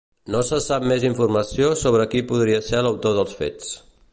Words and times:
No 0.35 0.39
se 0.45 0.57
sap 0.67 0.85
més 0.91 1.05
informació 1.09 1.69
sobre 1.83 2.07
qui 2.15 2.25
podria 2.33 2.65
ser 2.71 2.81
l’autor 2.87 3.17
dels 3.19 3.37
fets. 3.43 3.71